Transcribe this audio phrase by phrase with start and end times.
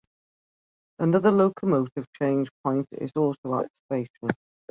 [0.97, 4.29] Another locomotive change point is also at Station.